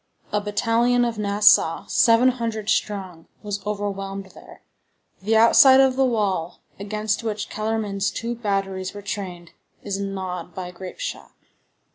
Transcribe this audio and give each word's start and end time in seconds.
A 0.31 0.41
battalion 0.41 1.05
of 1.05 1.19
Nassau, 1.19 1.85
seven 1.85 2.29
hundred 2.29 2.69
strong, 2.71 3.27
was 3.43 3.63
overwhelmed 3.67 4.31
there. 4.33 4.63
The 5.21 5.37
outside 5.37 5.79
of 5.79 5.95
the 5.95 6.05
wall, 6.05 6.59
against 6.79 7.21
which 7.23 7.49
Kellermann's 7.49 8.09
two 8.09 8.33
batteries 8.33 8.95
were 8.95 9.03
trained, 9.03 9.51
is 9.83 9.99
gnawed 9.99 10.55
by 10.55 10.71
grape 10.71 10.97
shot. 10.97 11.33